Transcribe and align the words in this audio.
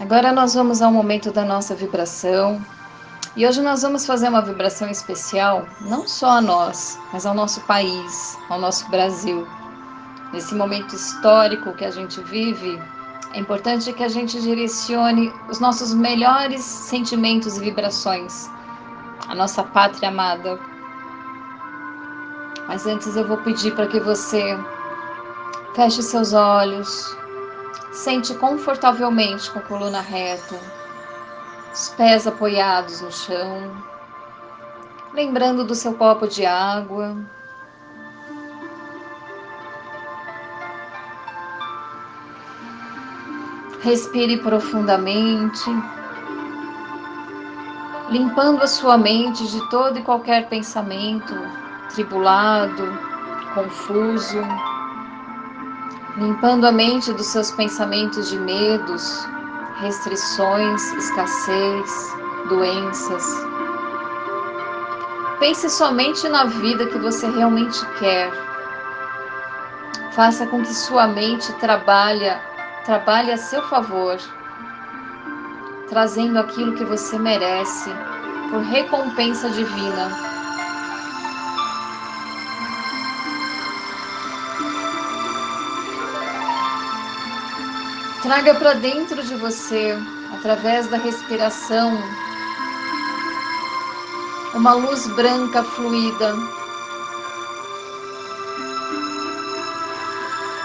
Agora 0.00 0.32
nós 0.32 0.54
vamos 0.54 0.82
ao 0.82 0.90
momento 0.90 1.30
da 1.30 1.44
nossa 1.44 1.72
vibração. 1.72 2.60
E 3.36 3.46
hoje 3.46 3.62
nós 3.62 3.82
vamos 3.82 4.04
fazer 4.04 4.28
uma 4.28 4.42
vibração 4.42 4.88
especial, 4.88 5.66
não 5.80 6.06
só 6.06 6.38
a 6.38 6.40
nós, 6.40 6.98
mas 7.12 7.24
ao 7.24 7.34
nosso 7.34 7.60
país, 7.62 8.36
ao 8.48 8.58
nosso 8.60 8.88
Brasil. 8.90 9.46
Nesse 10.32 10.52
momento 10.54 10.96
histórico 10.96 11.72
que 11.74 11.84
a 11.84 11.92
gente 11.92 12.20
vive, 12.22 12.80
é 13.32 13.38
importante 13.38 13.92
que 13.92 14.02
a 14.02 14.08
gente 14.08 14.40
direcione 14.40 15.32
os 15.48 15.60
nossos 15.60 15.94
melhores 15.94 16.62
sentimentos 16.62 17.56
e 17.56 17.60
vibrações 17.60 18.50
à 19.28 19.34
nossa 19.34 19.62
pátria 19.62 20.08
amada. 20.08 20.58
Mas 22.66 22.84
antes 22.84 23.14
eu 23.16 23.26
vou 23.26 23.38
pedir 23.38 23.74
para 23.74 23.86
que 23.86 24.00
você 24.00 24.58
feche 25.74 26.02
seus 26.02 26.32
olhos, 26.32 27.16
sente 27.92 28.34
confortavelmente 28.34 29.50
com 29.50 29.58
a 29.58 29.62
coluna 29.62 30.00
reta 30.00 30.84
os 31.74 31.88
pés 31.90 32.24
apoiados 32.24 33.00
no 33.00 33.10
chão, 33.10 33.84
lembrando 35.12 35.64
do 35.64 35.74
seu 35.74 35.92
copo 35.94 36.28
de 36.28 36.46
água. 36.46 37.16
Respire 43.80 44.38
profundamente, 44.38 45.68
limpando 48.08 48.62
a 48.62 48.68
sua 48.68 48.96
mente 48.96 49.44
de 49.48 49.68
todo 49.68 49.98
e 49.98 50.02
qualquer 50.02 50.48
pensamento 50.48 51.34
tribulado, 51.92 52.84
confuso, 53.52 54.40
limpando 56.16 56.64
a 56.64 56.72
mente 56.72 57.12
dos 57.12 57.26
seus 57.26 57.50
pensamentos 57.50 58.30
de 58.30 58.38
medos, 58.38 59.26
restrições, 59.80 60.92
escassez, 60.92 62.14
doenças. 62.48 63.24
Pense 65.40 65.68
somente 65.68 66.28
na 66.28 66.44
vida 66.44 66.86
que 66.86 66.98
você 66.98 67.28
realmente 67.28 67.84
quer. 67.98 68.32
Faça 70.12 70.46
com 70.46 70.62
que 70.62 70.72
sua 70.72 71.08
mente 71.08 71.52
trabalhe, 71.54 72.30
trabalhe 72.84 73.32
a 73.32 73.36
seu 73.36 73.62
favor, 73.62 74.16
trazendo 75.88 76.38
aquilo 76.38 76.74
que 76.74 76.84
você 76.84 77.18
merece 77.18 77.90
por 78.50 78.60
recompensa 78.60 79.50
divina. 79.50 80.33
Traga 88.24 88.54
para 88.54 88.72
dentro 88.72 89.22
de 89.22 89.34
você, 89.36 89.94
através 90.32 90.86
da 90.86 90.96
respiração, 90.96 91.92
uma 94.54 94.72
luz 94.72 95.06
branca 95.08 95.62
fluida 95.62 96.34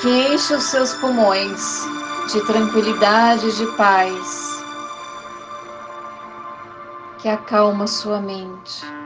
que 0.00 0.32
enche 0.32 0.54
os 0.54 0.62
seus 0.62 0.94
pulmões 0.94 1.60
de 2.32 2.40
tranquilidade 2.46 3.48
e 3.48 3.52
de 3.52 3.66
paz, 3.76 4.64
que 7.18 7.28
acalma 7.28 7.88
sua 7.88 8.20
mente. 8.20 8.99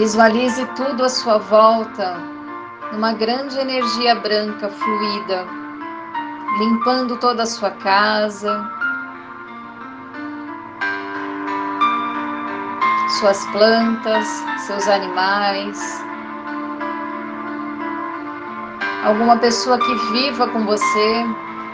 Visualize 0.00 0.64
tudo 0.76 1.04
à 1.04 1.10
sua 1.10 1.36
volta 1.36 2.16
numa 2.90 3.12
grande 3.12 3.58
energia 3.58 4.14
branca 4.14 4.70
fluida, 4.70 5.46
limpando 6.58 7.18
toda 7.18 7.42
a 7.42 7.46
sua 7.46 7.70
casa, 7.72 8.66
suas 13.18 13.44
plantas, 13.48 14.26
seus 14.66 14.88
animais. 14.88 16.02
Alguma 19.04 19.36
pessoa 19.36 19.78
que 19.78 19.94
viva 20.12 20.48
com 20.48 20.64
você, 20.64 21.24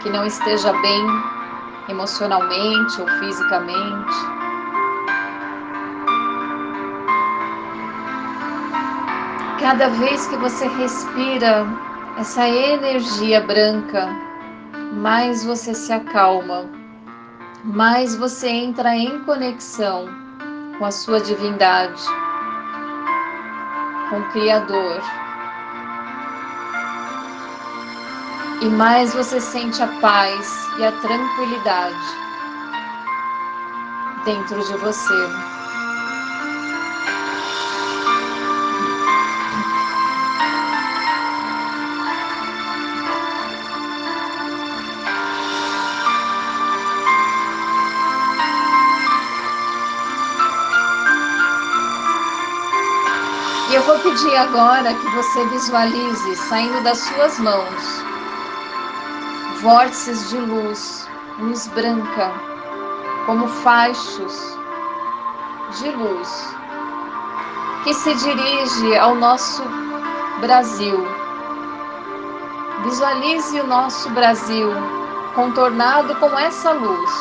que 0.03 0.09
não 0.09 0.25
esteja 0.25 0.73
bem 0.81 1.05
emocionalmente 1.87 2.99
ou 2.99 3.07
fisicamente. 3.07 4.36
Cada 9.59 9.89
vez 9.89 10.27
que 10.27 10.37
você 10.37 10.67
respira 10.67 11.65
essa 12.19 12.47
energia 12.47 13.41
branca, 13.41 14.07
mais 14.93 15.43
você 15.43 15.73
se 15.73 15.91
acalma, 15.91 16.69
mais 17.63 18.15
você 18.15 18.47
entra 18.47 18.95
em 18.95 19.19
conexão 19.23 20.05
com 20.77 20.85
a 20.85 20.91
sua 20.91 21.19
divindade, 21.19 22.03
com 24.09 24.19
o 24.19 24.29
Criador. 24.29 25.01
E 28.61 28.65
mais 28.65 29.15
você 29.15 29.41
sente 29.41 29.81
a 29.81 29.87
paz 29.99 30.69
e 30.77 30.85
a 30.85 30.91
tranquilidade 30.91 32.07
dentro 34.23 34.63
de 34.67 34.77
você. 34.77 35.56
Eu 53.77 53.83
vou 53.83 53.99
pedir 53.99 54.35
agora 54.35 54.91
que 54.91 55.07
você 55.09 55.45
visualize 55.49 56.35
saindo 56.35 56.81
das 56.81 56.97
suas 56.97 57.39
mãos 57.39 58.03
vórtices 59.61 60.31
de 60.31 60.37
luz, 60.39 61.07
luz 61.37 61.67
branca, 61.67 62.33
como 63.27 63.47
fachos 63.47 64.57
de 65.79 65.91
luz, 65.91 66.55
que 67.83 67.93
se 67.93 68.15
dirige 68.15 68.97
ao 68.97 69.13
nosso 69.13 69.61
Brasil. 70.41 71.07
Visualize 72.83 73.61
o 73.61 73.67
nosso 73.67 74.09
Brasil 74.09 74.71
contornado 75.35 76.15
com 76.15 76.35
essa 76.39 76.71
luz, 76.71 77.11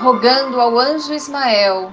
rogando 0.00 0.60
ao 0.60 0.76
anjo 0.76 1.14
Ismael 1.14 1.92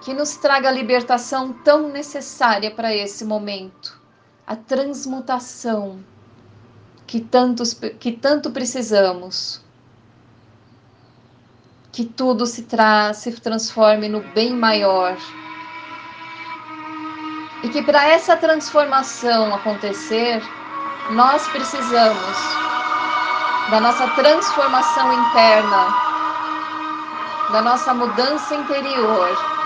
que 0.00 0.14
nos 0.14 0.36
traga 0.36 0.68
a 0.68 0.72
libertação 0.72 1.52
tão 1.52 1.88
necessária 1.88 2.70
para 2.70 2.94
esse 2.94 3.24
momento, 3.24 4.00
a 4.46 4.56
transmutação 4.56 6.02
que, 7.06 7.20
tantos, 7.20 7.74
que 7.74 8.12
tanto 8.12 8.50
precisamos. 8.50 9.62
Que 11.92 12.04
tudo 12.04 12.46
se, 12.46 12.66
se 13.14 13.32
transforme 13.40 14.08
no 14.08 14.20
bem 14.32 14.54
maior. 14.54 15.16
E 17.62 17.68
que 17.68 17.82
para 17.82 18.06
essa 18.06 18.36
transformação 18.36 19.54
acontecer, 19.54 20.40
nós 21.10 21.46
precisamos 21.48 22.36
da 23.70 23.80
nossa 23.80 24.08
transformação 24.10 25.12
interna, 25.12 25.86
da 27.52 27.60
nossa 27.60 27.92
mudança 27.92 28.54
interior 28.54 29.59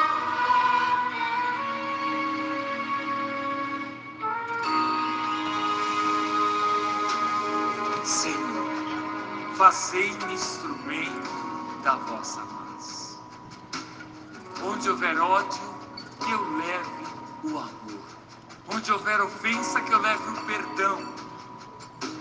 fazei-me 9.57 10.35
instrumento 10.35 11.81
da 11.83 11.95
vossa 11.97 12.41
paz. 12.41 13.21
Onde 14.63 14.91
houver 14.91 15.17
ódio, 15.19 15.63
que 16.19 16.31
eu 16.31 16.57
leve 16.57 17.05
o 17.45 17.59
amor. 17.59 18.05
Onde 18.69 18.93
houver 18.93 19.21
ofensa, 19.21 19.81
que 19.81 19.93
eu 19.93 20.01
leve 20.01 20.29
o 20.29 20.45
perdão. 20.47 20.99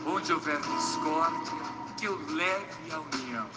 Onde 0.06 0.34
houver 0.34 0.60
discórdia, 0.62 1.54
que 1.98 2.06
eu 2.06 2.20
leve 2.30 2.92
a 2.92 3.00
união. 3.00 3.50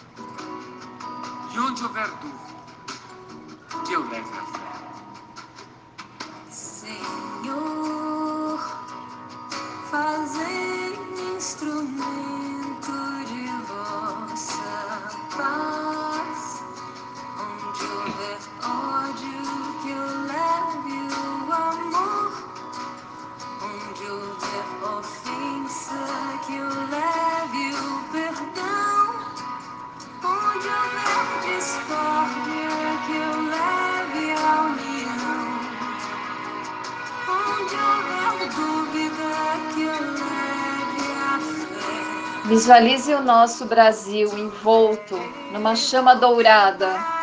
E 1.53 1.59
onde 1.59 1.83
houver 1.83 2.07
dúvida, 2.07 3.83
que 3.85 3.93
eu 3.93 4.09
leve 4.09 4.39
a 4.39 4.45
fé. 4.45 4.66
Visualize 42.47 43.13
o 43.13 43.21
nosso 43.21 43.65
Brasil 43.65 44.37
envolto 44.37 45.17
numa 45.51 45.75
chama 45.75 46.15
dourada. 46.15 47.16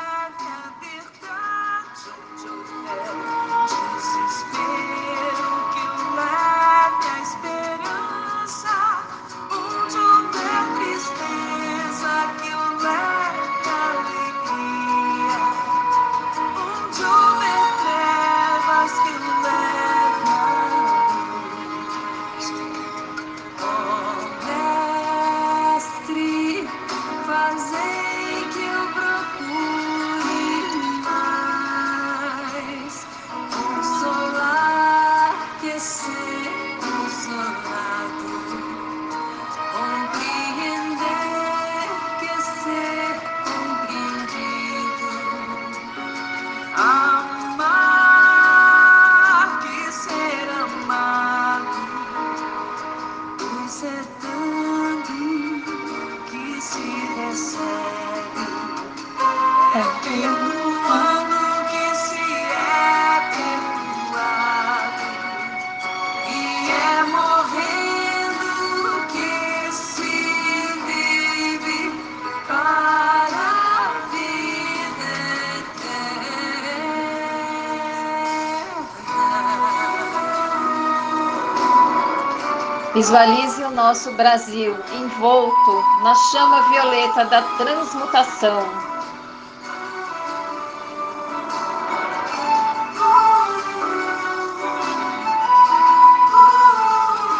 Visualize 82.94 83.60
o 83.64 83.72
nosso 83.72 84.12
Brasil 84.12 84.76
envolto 84.92 85.84
na 86.04 86.14
chama 86.14 86.62
violeta 86.68 87.24
da 87.24 87.42
transmutação. 87.56 88.62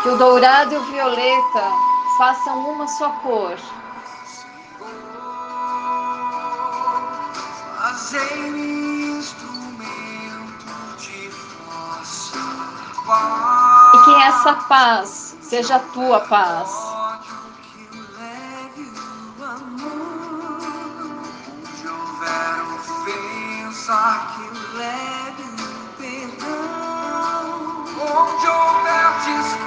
Que 0.03 0.09
o 0.09 0.19
dourado 0.19 0.75
e 0.75 0.77
o 0.77 0.83
violeta 0.87 1.71
façam 2.19 2.59
uma 2.71 2.89
só 2.89 3.11
cor. 3.23 3.56
E 13.95 14.05
que 14.05 14.15
essa 14.25 14.55
paz 14.69 15.24
seja 15.44 15.76
a 15.76 15.81
tua 15.81 16.20
paz. 16.20 16.69
Onde 16.70 17.31
houver 21.88 22.64
que 24.35 24.49
leve 24.76 25.44
o 25.52 25.88
perdão. 25.99 26.64
Onde 28.00 28.46
houver 28.46 29.08
discórdia, 29.25 29.63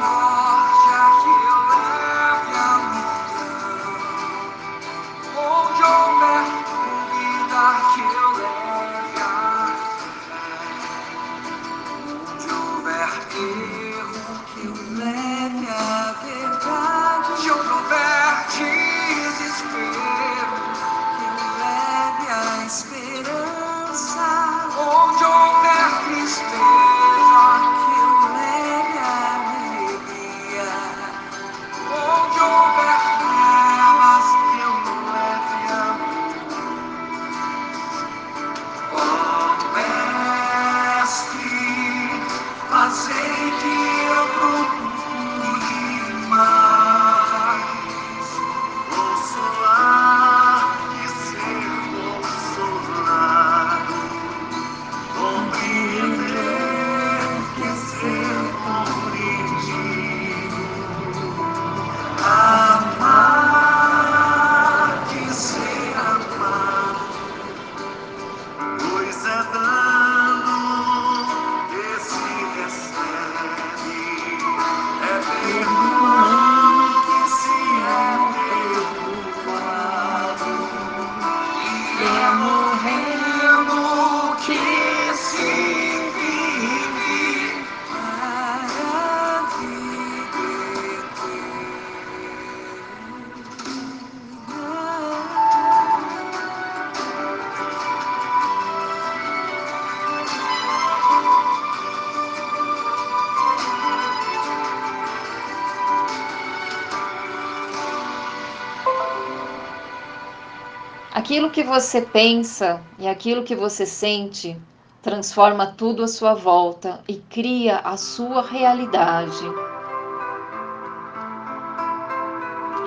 Aquilo 111.18 111.50
que 111.50 111.64
você 111.64 112.02
pensa 112.02 112.80
e 113.00 113.08
aquilo 113.08 113.42
que 113.42 113.56
você 113.56 113.88
sente 113.88 114.56
transforma 115.02 115.74
tudo 115.76 116.04
à 116.04 116.08
sua 116.08 116.36
volta 116.36 117.02
e 117.08 117.16
cria 117.16 117.80
a 117.80 117.98
sua 117.98 118.44
realidade. 118.44 119.44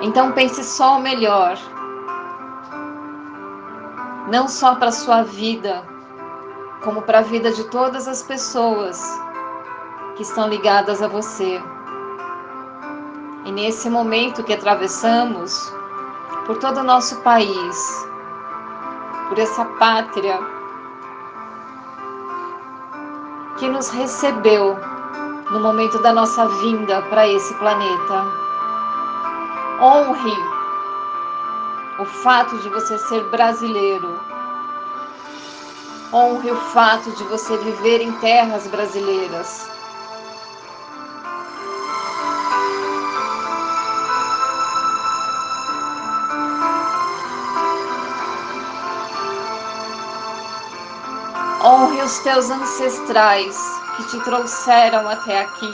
Então 0.01 0.31
pense 0.31 0.63
só 0.63 0.95
o 0.95 1.01
melhor. 1.01 1.57
Não 4.31 4.47
só 4.47 4.75
para 4.75 4.93
sua 4.93 5.23
vida, 5.23 5.83
como 6.85 7.01
para 7.01 7.19
a 7.19 7.23
vida 7.23 7.51
de 7.51 7.65
todas 7.65 8.07
as 8.07 8.23
pessoas 8.23 9.03
que 10.15 10.23
estão 10.23 10.47
ligadas 10.47 11.01
a 11.01 11.07
você. 11.09 11.61
E 13.43 13.51
nesse 13.51 13.89
momento 13.89 14.41
que 14.41 14.53
atravessamos 14.53 15.69
por 16.45 16.59
todo 16.59 16.79
o 16.79 16.83
nosso 16.83 17.19
país, 17.23 18.09
por 19.31 19.39
essa 19.39 19.63
pátria 19.79 20.37
que 23.57 23.69
nos 23.69 23.87
recebeu 23.87 24.77
no 25.49 25.57
momento 25.61 25.99
da 25.99 26.11
nossa 26.11 26.49
vinda 26.59 27.01
para 27.03 27.25
esse 27.29 27.53
planeta. 27.53 28.25
Honre 29.79 30.35
o 31.97 32.03
fato 32.03 32.57
de 32.57 32.67
você 32.67 32.97
ser 32.97 33.23
brasileiro. 33.29 34.19
Honre 36.11 36.51
o 36.51 36.57
fato 36.73 37.09
de 37.11 37.23
você 37.23 37.55
viver 37.55 38.01
em 38.01 38.11
terras 38.19 38.67
brasileiras. 38.67 39.71
Teus 52.23 52.49
ancestrais 52.49 53.57
que 53.95 54.03
te 54.11 54.23
trouxeram 54.23 55.07
até 55.07 55.41
aqui. 55.41 55.73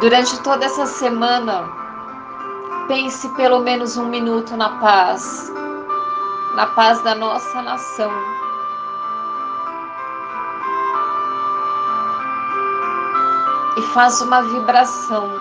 Durante 0.00 0.40
toda 0.40 0.64
essa 0.64 0.86
semana, 0.86 1.68
pense 2.88 3.28
pelo 3.30 3.60
menos 3.60 3.98
um 3.98 4.06
minuto 4.06 4.56
na 4.56 4.70
paz, 4.80 5.52
na 6.54 6.66
paz 6.68 7.02
da 7.02 7.14
nossa 7.14 7.60
nação. 7.60 8.10
E 13.76 13.82
faz 13.92 14.22
uma 14.22 14.40
vibração, 14.40 15.38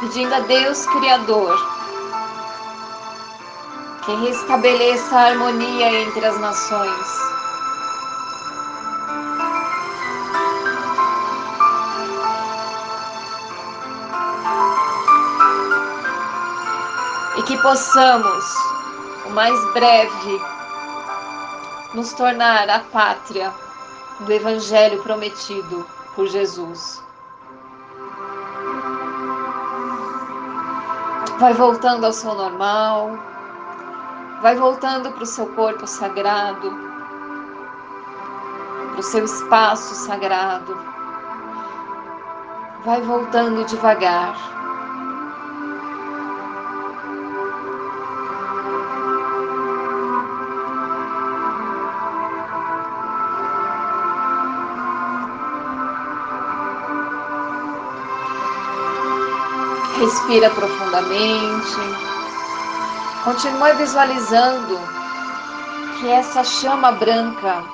pedindo 0.00 0.34
a 0.34 0.40
Deus 0.40 0.84
Criador 0.86 1.76
que 4.04 4.14
restabeleça 4.16 5.16
a 5.16 5.28
harmonia 5.30 6.02
entre 6.02 6.24
as 6.24 6.38
nações 6.38 7.35
que 17.46 17.56
possamos, 17.58 18.44
o 19.24 19.30
mais 19.30 19.72
breve, 19.72 20.42
nos 21.94 22.12
tornar 22.12 22.68
a 22.68 22.80
pátria 22.80 23.54
do 24.20 24.32
Evangelho 24.32 25.00
prometido 25.04 25.86
por 26.16 26.26
Jesus. 26.26 27.00
Vai 31.38 31.54
voltando 31.54 32.04
ao 32.04 32.12
seu 32.12 32.34
normal, 32.34 33.16
vai 34.42 34.56
voltando 34.56 35.12
para 35.12 35.22
o 35.22 35.26
seu 35.26 35.46
corpo 35.54 35.86
sagrado, 35.86 36.70
para 38.90 39.00
o 39.00 39.02
seu 39.04 39.24
espaço 39.24 39.94
sagrado. 39.94 40.76
Vai 42.84 43.00
voltando 43.02 43.64
devagar. 43.66 44.55
Respira 59.98 60.50
profundamente. 60.50 61.80
Continue 63.24 63.72
visualizando 63.76 64.78
que 65.98 66.10
essa 66.10 66.44
chama 66.44 66.92
branca, 66.92 67.64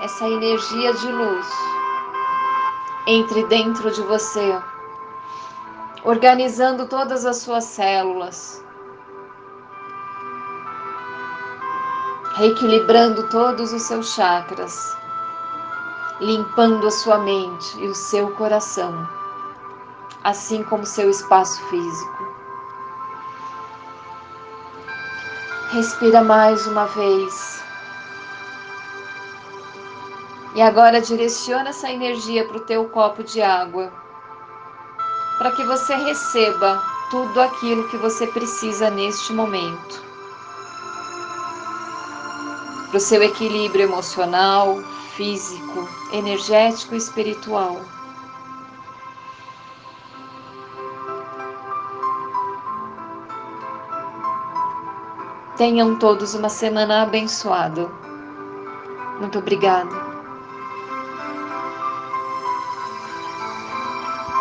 essa 0.00 0.28
energia 0.28 0.94
de 0.94 1.10
luz, 1.10 1.46
entre 3.08 3.44
dentro 3.46 3.90
de 3.90 4.02
você, 4.02 4.56
organizando 6.04 6.86
todas 6.86 7.26
as 7.26 7.38
suas 7.38 7.64
células, 7.64 8.64
reequilibrando 12.36 13.28
todos 13.30 13.72
os 13.72 13.82
seus 13.82 14.14
chakras, 14.14 14.96
limpando 16.20 16.86
a 16.86 16.90
sua 16.92 17.18
mente 17.18 17.80
e 17.80 17.88
o 17.88 17.94
seu 17.96 18.30
coração 18.36 19.23
assim 20.24 20.64
como 20.64 20.86
seu 20.86 21.10
espaço 21.10 21.62
físico. 21.68 22.34
Respira 25.70 26.22
mais 26.22 26.66
uma 26.66 26.86
vez. 26.86 27.62
E 30.54 30.62
agora 30.62 31.00
direciona 31.00 31.70
essa 31.70 31.90
energia 31.90 32.46
para 32.46 32.56
o 32.56 32.60
teu 32.60 32.88
copo 32.88 33.22
de 33.22 33.42
água, 33.42 33.92
para 35.36 35.50
que 35.50 35.64
você 35.64 35.94
receba 35.96 36.82
tudo 37.10 37.40
aquilo 37.40 37.88
que 37.88 37.96
você 37.98 38.26
precisa 38.28 38.88
neste 38.88 39.32
momento. 39.32 40.02
Para 42.88 42.96
o 42.96 43.00
seu 43.00 43.22
equilíbrio 43.22 43.82
emocional, 43.82 44.78
físico, 45.16 45.88
energético 46.12 46.94
e 46.94 46.98
espiritual. 46.98 47.80
Tenham 55.56 55.96
todos 55.98 56.34
uma 56.34 56.48
semana 56.48 57.02
abençoada. 57.02 57.88
Muito 59.20 59.38
obrigada. 59.38 60.03